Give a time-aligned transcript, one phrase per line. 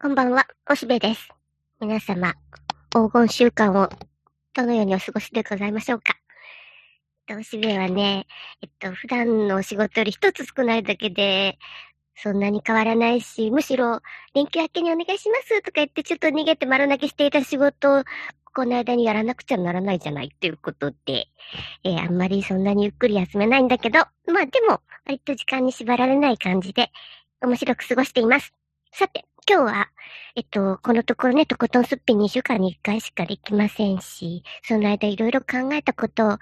[0.00, 1.28] こんばんは、おしべです。
[1.80, 2.32] 皆様、
[2.88, 3.88] 黄金週間を
[4.54, 6.14] どのようにお過ごしでございましょうか？
[7.36, 8.28] おしべはね、
[8.62, 11.58] えっと、普段のお仕事より一つ少ないだけで、
[12.14, 14.00] そんなに変わらないし、むしろ、
[14.34, 18.04] 連休明けにお願いしますとか言ってちょっと逃げて丸投げしていた仕事を、
[18.54, 21.26] この間にやらなくちゃならないじゃないっていうことで、
[21.82, 26.92] えー、あんまりそんなにゆっくり休めないんだけど、まあでも、割と時間に縛られない感じで、
[27.40, 28.54] 面白く過ごしています。
[28.92, 29.88] さて、今日は、
[30.36, 36.38] えっと、このところね、とことんすっぴん2週間に1回しかできませんし、その間いろいろ考えたことを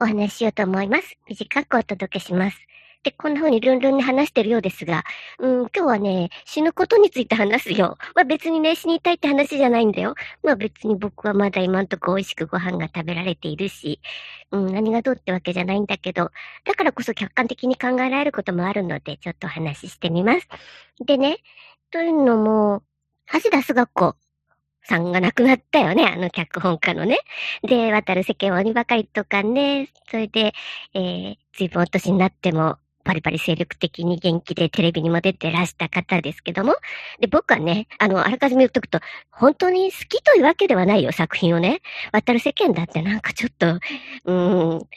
[0.00, 1.16] お話ししようと思います。
[1.28, 2.58] 短くお届けします。
[3.04, 5.04] で、こんな風にルンルンに話してるようですが、
[5.38, 7.96] うん、今日はね、死ぬことについて話すよ。
[8.16, 10.16] まあ別にね、死にたいって話じゃないんだよ。
[10.42, 14.00] まあ別に僕はまだ今んとこ美味しくご飯が食べられているし、
[14.50, 16.32] うん、何がどうってわけじゃないんだけど、
[16.64, 20.48] だからこそ客観的に考えられることもあるので、ちょっと話ししてみます。
[21.06, 21.38] でね、
[21.90, 22.82] というのも、
[23.32, 24.16] 橋田須学子
[24.82, 27.18] さんが亡くなったよね、あの脚本家のね。
[27.62, 30.52] で、渡る世間は鬼ばかりとかね、それで、
[30.94, 36.76] えー、随分お年になっても、バリバリ精力的に元気でテレビにも出てらした方ですけども。
[37.20, 41.80] で、僕はね、あの、あらかじめ言っとくと、本当に好きというわけではないよ、作品をね。
[42.12, 44.88] 渡る世間だってなんかちょっと、うーん、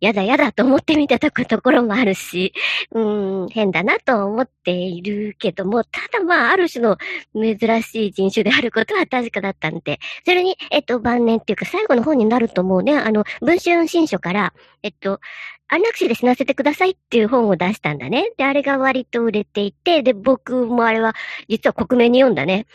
[0.00, 1.30] やだやだと思ってみたと
[1.62, 2.52] ころもあるし、
[2.92, 6.98] うん、変だなと思っているけども、ただまあ、ある種の
[7.34, 15.20] 珍しい人種であることは確かだったんで、それに、えっと、晩年っていうか最後の本になると思うね、あの、文春新書から、えっと、
[15.68, 18.30] 安楽死で死なせてくださいっていう本を出したんだね。
[18.36, 21.14] で、あれが割と売れていて、で、僕もあれは、
[21.48, 22.66] 実は克明に読んだね。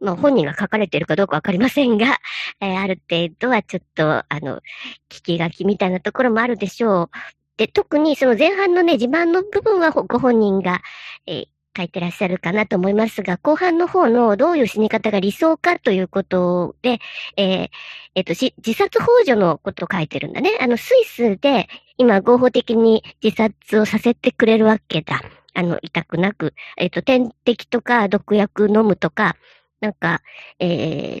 [0.00, 2.18] まあ本人が書かれているかどうかわかりませんが、
[2.60, 4.60] えー、ある程度はちょっと、あの、
[5.08, 7.10] 聞き書きみたいなところもあるでしょう。
[7.56, 10.80] で、特にその前半のね、自慢の部分はご本人が、
[11.26, 16.98] えー、書いてらっしゃるかなと思いますが、後半の方のどういう死に方が理想かということで、
[17.36, 17.68] えー、
[18.14, 20.58] えっ、と、自殺幇助のことを書いてるんだね。
[20.60, 25.22] あの、スイスで今合法的に自殺をさせてくれるわけだ。
[25.52, 29.36] あの、痛くなく、えっ、と、点滴とか毒薬飲むとか、
[29.80, 30.22] なんか、
[30.58, 30.66] え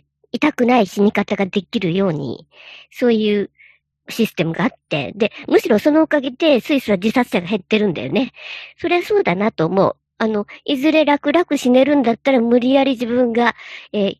[0.00, 2.46] ー、痛くない死に方ができるように、
[2.90, 3.50] そういう
[4.08, 8.32] システムがあって、で、むしろそのおかげでスイスは自殺者が減ってるんだよね。
[8.78, 9.96] それはそうだなと思う。
[10.18, 13.54] あの、いずれ楽々死ねるんだったら無理やり自分が、
[13.92, 14.10] えー、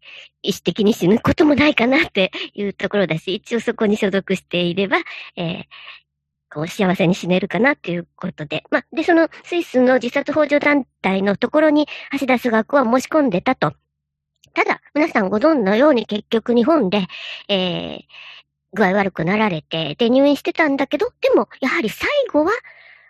[0.42, 4.96] 意思的に死ぬこともないかなっていうところだし、一応そこに所属していれば、
[5.36, 5.64] えー、
[6.52, 8.64] こう幸せに死ねるかなっていうことで。
[8.70, 11.86] まあ、で、そのスイスの自殺法助団体のところに
[12.18, 13.74] 橋田須学は申し込んでたと。
[14.54, 17.06] ただ、皆さんご存知のように結局日本で、
[17.48, 18.02] えー、
[18.72, 22.52] 具合悪くなられて、で、入院してたんだけど、でも、やはり最後は、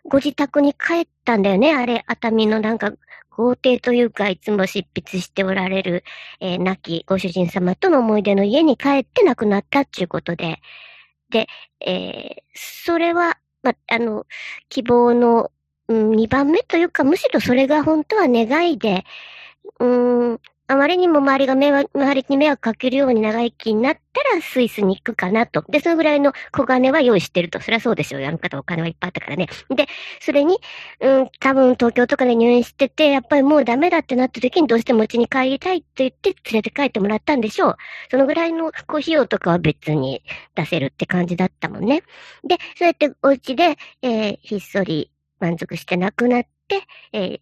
[0.04, 1.74] ご自宅に帰ったんだよね。
[1.74, 2.92] あれ、熱海のなんか、
[3.30, 6.04] 豪邸というか、いつも執筆しておられる、
[6.40, 10.60] えー、亡きご主人様との思い出の家に帰って亡くなったっていうことで。
[11.30, 11.46] で、
[11.80, 14.26] えー、それは、ま、あの、
[14.68, 15.52] 希望の、
[15.88, 19.04] うん、2番目というか、むしろそれが本当は願いで、
[19.78, 19.86] う
[20.34, 25.64] ん、あまりにも周りが迷惑、周りに迷惑かけるように長生きになったらスイスに行くかなと。
[25.68, 27.60] で、そのぐらいの小金は用意してると。
[27.60, 28.22] そりゃそうでしょう。
[28.22, 29.48] やる方お金はいっぱいあったからね。
[29.68, 29.88] で、
[30.20, 30.60] それに、
[31.00, 37.76] うん、多分東京とかで入院してて、やっぱりもうダメだってなった時にどうしても家に帰りたいって言って連れて帰ってもらったんでしょう。
[38.08, 40.22] そのぐらいのこう費用とかは別に
[40.54, 42.04] 出せるって感じだったもんね。
[42.44, 45.10] で、そうやってお家で、えー、ひっそり
[45.40, 46.82] 満足して亡くなって、
[47.12, 47.40] えー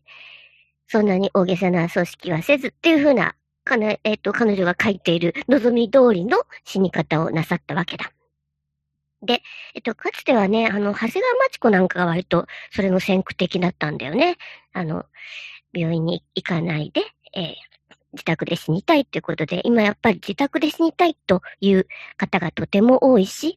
[0.88, 3.34] そんなに大げさな組織はせずっていうふうな、
[3.64, 8.10] かな、えっ、ー、と、彼女が書いている望み通りの死に方をなさったわけだ。
[9.22, 9.42] で、
[9.74, 14.36] えっと、かつてはね、あの、長谷川町子なんかが割とそれの先駆的だったんだよね。
[14.72, 15.04] あの、
[15.72, 17.02] 病院に行かないで、
[17.34, 17.54] えー、
[18.12, 23.56] 自宅で死にたいっていうことで、今やっぱり自宅で死にたいという方がとても多いし、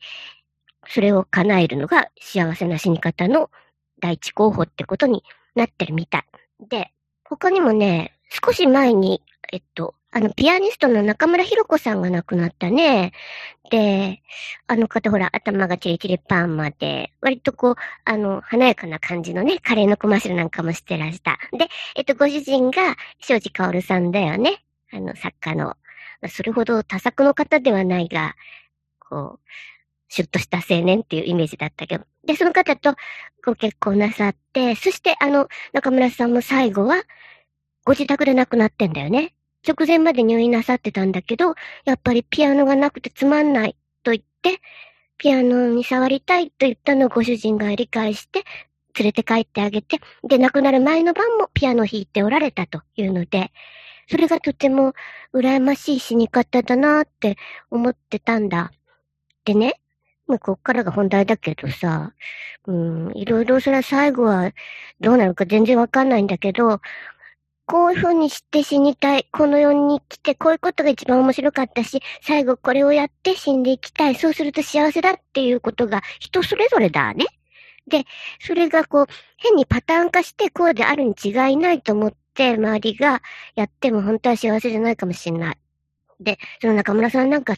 [0.87, 3.49] それを叶えるのが幸せな死に方の
[3.99, 5.23] 第一候補ってことに
[5.55, 6.25] なってるみたい。
[6.67, 6.91] で、
[7.31, 8.11] 他にもね、
[8.45, 9.21] 少し前に、
[9.53, 13.13] えっと、あの、ピアニストの中村博子さんが亡くなったね。
[13.69, 14.21] で、
[14.67, 21.39] あの方ほら、頭がチリチリパーマで、割とこう、あの、華やかな感じのね、カレーのコマーシャルなんかもしてらした。
[21.57, 24.65] で、えっと、ご主人が、庄司薫さんだよね。
[24.91, 25.77] あの、作家の。
[26.27, 28.35] それほど多作の方ではないが、
[28.99, 29.49] こう、
[30.09, 32.10] シュッとした青年っていうイメージだったけど。
[32.25, 32.95] で、その方と
[33.43, 37.03] ご結婚なさって、そしてあの、中村さんも最後は、
[37.83, 39.33] ご自宅で亡くなってんだよね。
[39.67, 44.59] 直前まで入院なさってたんだけど、やっぱりピアノがなくてつまんないと言って、
[45.17, 48.43] ピアノに触りたいと言ったのをご主人が理解して、
[48.97, 53.51] 連れて帰ってあげて、で、亡くなる前の晩もピアノ弾いておられたというので、
[54.09, 54.93] それがとても
[55.33, 57.37] 羨ましい死に方だなって
[57.69, 58.71] 思ってたんだ。
[59.45, 59.80] でね、
[60.31, 62.13] まあ、こっからが本題だけどさ、
[62.65, 64.53] うん、いろいろそれは最後は
[65.01, 66.79] どうなるか全然わかんないんだけど、
[67.65, 69.27] こういう風にして死にたい。
[69.31, 74.15] この世に来て、こういうことが一番面白かったし、最後これをやって死んでいきたい。
[74.15, 77.25] そうすると幸せだっていうことが人それぞれだね。
[77.87, 78.05] で、
[78.39, 83.21] それがこう、変にパターン化してこうであるに違いないと思って、周りが
[83.55, 85.57] やっても本当は幸せじゃないかもしれない。
[86.21, 87.55] で、その中村さんなんか、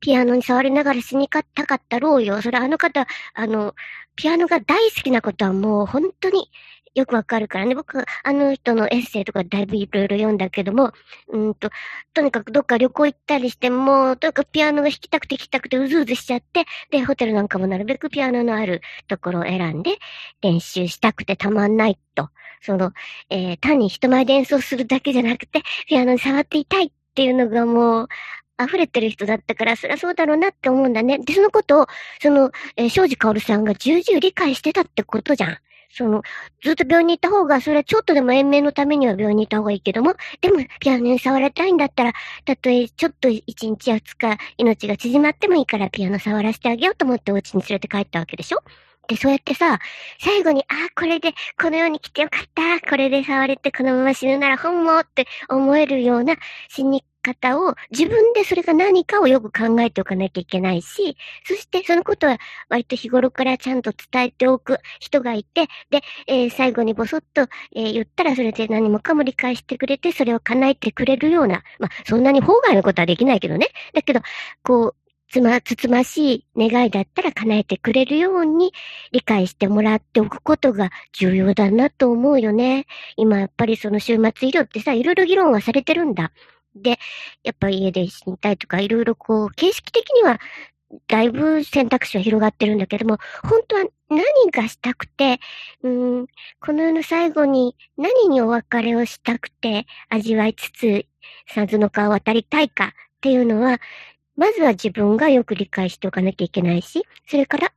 [0.00, 2.42] ピアノに触りながら死にかたかったろうよ。
[2.42, 3.74] それあの方、あの、
[4.14, 6.50] ピアノが大好きなことはもう本当に
[6.96, 7.74] よくわかるからね。
[7.74, 10.92] 僕、あの人のエッセイとかだいぶいろいろ読んだけども、
[11.28, 11.70] うんと、
[12.14, 19.98] とにかくどっか旅行行ったりしても、とにかくピアノが弾きたくて弾きたくてうずうずしちゃって、で、ホテルなんかもなるべくピアノのあるところを選んで
[20.40, 22.30] 練習したくてたまんないと。
[22.62, 22.92] その、
[23.28, 28.08] えー、単に人前で演奏するだけじゃなくて、ピアノに触っていたいっていうのがもう、
[28.62, 31.18] 溢れてる人だったから、そりゃそうだろうなって思うんだね。
[31.18, 31.86] で、そのことを、
[32.22, 35.58] その、えー、庄司薫さんが重々理解してたってことじゃん。
[35.90, 36.22] その、
[36.62, 42.12] ずっと病院に行った方が、それはちょっとでも延命のためには病院に行った方がいいけども、でも、ピアノに触られたいんだったら、
[42.44, 48.58] たとえちょっと1日や2日命が縮まってもいいからピアノ触らせてあげようと思ってお家に連れて帰ったわけでしょ？
[49.08, 49.78] で、そうやってさ、
[50.18, 52.80] 最後に、ああ、これで、この世に来てよかった。
[52.90, 56.34] これで触れてこのまま死ぬなら本望って思えるような
[56.68, 62.38] 死に方を、自分でそれが何かをよく考えておかなきゃいけないし、そしてそのことは
[62.68, 67.42] 割と日頃からちゃんと伝えておく人がいて、で、えー、最後にぼそっと、
[67.74, 73.68] えー、言ったらそれで何もかも理解してくれて、それを叶えてくれるような、まあ、そんなに法外のことはできないけどね。
[73.92, 74.20] だけど、
[74.62, 74.94] こう、
[75.28, 78.72] つま、つつましい願いだったら叶えてくれるように
[79.10, 82.86] 理解してもらっておくことが重要だなと思うよね。
[83.16, 86.32] 今やっぱりその終末医療ってさ、いろいろ議論はされてるんだ。
[86.82, 86.98] で、
[87.42, 90.38] やっぱ家で死にたいとか、いろいろこう、形式的には、
[91.08, 95.40] だいぶ選択肢は広がってるんだけども、本当は何がしたくて、
[95.82, 96.26] うん、
[96.60, 101.06] この世の最後に何にお別れをしたくて味わいつつ、
[101.48, 102.90] さずの川を渡りたいかっ
[103.20, 103.80] ていうのは、
[104.36, 107.72] まずは自分がよく理解しておかなきゃいけないし、それから、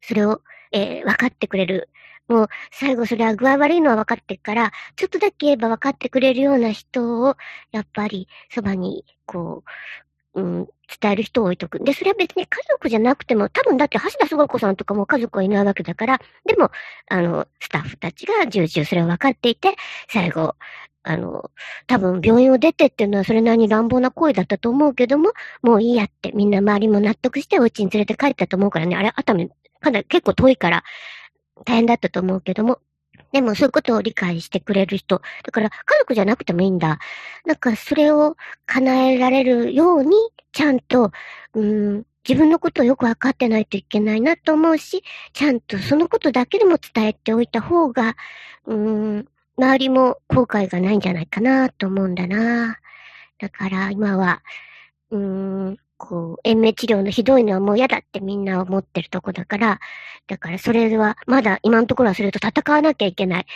[0.00, 0.40] それを、
[0.72, 1.90] えー、分かってくれる
[2.30, 7.36] もう最後それは具合悪いのは分かってるから、ちょっとだけ言えば分かってくれるような人を、
[7.72, 9.64] やっぱりそばに、こ
[10.34, 10.68] う、うん、
[11.00, 11.80] 伝える人を置いとく。
[11.80, 16.70] で、それは別に家族じゃなくても、多分だって橋田壽子さんとかも家族はいないわけだから、でも、
[17.08, 19.74] あの、スタッフたちが重々それを分かっていて、
[20.08, 20.54] 最後、
[21.02, 21.50] あの、
[21.88, 29.50] 多分病院を出てっていうのはそれなりに乱暴な行為だったと思うけども、もういいやってみんな周りも納得してお家に連れて帰ったと思うからね、あれ、熱海、
[29.80, 30.84] かなり結構遠いから、
[31.64, 32.80] 大変だったと思うけども、
[33.32, 35.22] でもそういうことを理解してくれる人。
[35.44, 36.98] だから家族じゃなくてもいいんだ。
[37.44, 38.36] なんかそれを
[38.66, 40.16] 叶えられるように、
[40.52, 41.12] ちゃんと、
[41.54, 45.02] うん、自分のことをよくわかってないといけないなと思うし、
[45.32, 48.16] ちゃんとそのことだけでも伝えておいた方が、
[48.66, 52.78] うん、周りも後悔がないんじゃないかなと思うんだな。
[53.38, 54.42] だから今は、
[55.10, 59.80] うん、こう、延命治療のひどいのはもう嫌だってみんな思ってるとこだから、
[60.28, 63.46] だからそれはまだ今のところはそれと戦わなきゃいけない。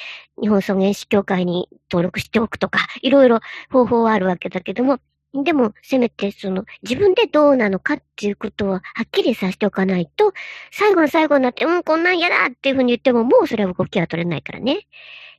[0.40, 3.40] 日本尊厳死協会に登録しておくとか、いろいろ
[3.72, 4.98] 方法はあるわけだけども、
[5.42, 10.32] でも、せめて、その、自分でどうなのかっていうことをはっきりさせておかないと、
[10.70, 14.86] 最後の最後になって、うん、こんなん嫌だっていうふうに言っても、もうそれは動きは取れないからね。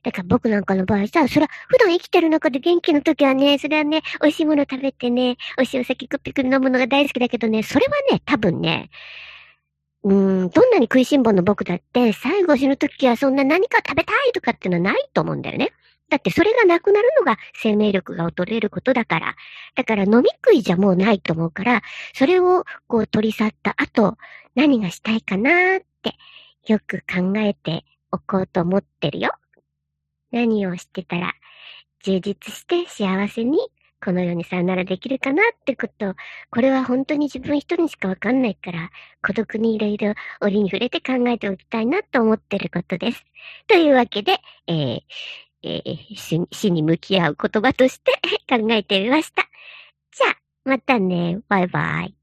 [0.02, 8.90] だから僕なんかの場合さ、それは普段生きてる中で元気の時はね、それはね、美味しいもの食べてね、美味しいお酒クッピク飲むのが大好きだけどね、それはね、多分ね、
[10.04, 15.72] うーん、どんなに食いしん坊の僕だって、最後死ぬ時はそんな何か食べたいとかっていうのはないと思うんだよね。
[16.08, 19.34] だってそれがなくなるのが生命力が衰えることだから。
[19.74, 21.82] だから飲み食いじゃもうないと思うから、
[22.14, 24.16] それをこう取り去った後、
[24.54, 26.14] 何がしたいかなって
[26.66, 29.32] よく考えておこうと思ってるよ。
[30.30, 31.34] 何をしてたら
[32.02, 33.58] 充実して幸せに
[34.04, 36.14] この世にさよならできるかなってこと、
[36.50, 38.90] これは本当に自分一人しかわかんないから、
[39.22, 43.24] 孤独にいろいろ折に触れて考えておきたいなと思ってることです。
[43.66, 45.00] というわけで、えー、
[45.66, 48.12] えー、死に向き合う言葉として
[48.48, 49.48] 考えてみました。
[50.12, 51.40] じゃあ、またね。
[51.48, 52.15] バイバイ。